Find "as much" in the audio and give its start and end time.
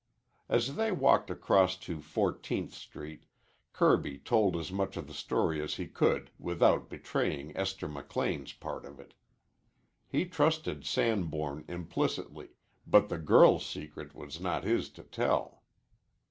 4.55-4.97